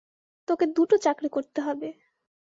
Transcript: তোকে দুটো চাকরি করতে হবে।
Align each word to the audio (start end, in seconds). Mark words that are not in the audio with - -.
তোকে 0.47 0.65
দুটো 0.75 0.95
চাকরি 1.03 1.29
করতে 1.31 1.59
হবে। 1.61 1.89